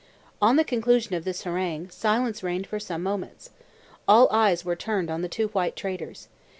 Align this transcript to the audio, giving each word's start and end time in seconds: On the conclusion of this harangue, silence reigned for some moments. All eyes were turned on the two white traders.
On 0.41 0.55
the 0.55 0.63
conclusion 0.63 1.13
of 1.13 1.25
this 1.25 1.43
harangue, 1.43 1.91
silence 1.91 2.41
reigned 2.41 2.65
for 2.65 2.79
some 2.79 3.03
moments. 3.03 3.51
All 4.07 4.27
eyes 4.31 4.65
were 4.65 4.75
turned 4.75 5.11
on 5.11 5.21
the 5.21 5.29
two 5.29 5.49
white 5.49 5.75
traders. 5.75 6.27